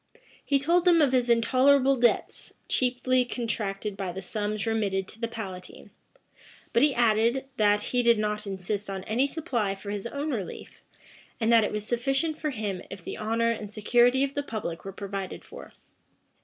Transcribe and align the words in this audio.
He 0.43 0.57
told 0.57 0.85
them 0.85 0.99
of 0.99 1.11
his 1.11 1.29
intolerable 1.29 1.95
debts, 1.95 2.53
chiefly 2.67 3.23
contracted 3.23 3.95
by 3.95 4.11
the 4.11 4.23
sums 4.23 4.65
remitted 4.65 5.07
to 5.09 5.21
the 5.21 5.27
palatine;[*] 5.27 5.91
but 6.73 6.81
he 6.81 6.95
added, 6.95 7.45
that 7.57 7.81
he 7.93 8.01
did 8.01 8.17
not 8.17 8.47
insist 8.47 8.89
on 8.89 9.03
any 9.03 9.27
supply 9.27 9.75
for 9.75 9.91
his 9.91 10.07
own 10.07 10.31
relief, 10.31 10.81
and 11.39 11.53
that 11.53 11.63
it 11.63 11.71
was 11.71 11.85
sufficient 11.85 12.39
for 12.39 12.49
him 12.49 12.81
if 12.89 13.03
the 13.03 13.15
honor 13.15 13.51
and 13.51 13.71
security 13.71 14.23
of 14.23 14.33
the 14.33 14.41
public 14.41 14.83
were 14.85 14.91
provided 14.91 15.43
for. 15.43 15.71